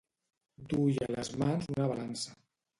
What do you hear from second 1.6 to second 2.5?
una balança.